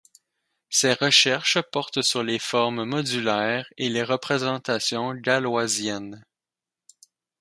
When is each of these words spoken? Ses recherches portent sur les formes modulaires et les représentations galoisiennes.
Ses 0.71 0.93
recherches 0.93 1.59
portent 1.71 2.01
sur 2.01 2.23
les 2.23 2.39
formes 2.39 2.85
modulaires 2.85 3.67
et 3.77 3.87
les 3.87 4.01
représentations 4.01 5.13
galoisiennes. 5.13 6.25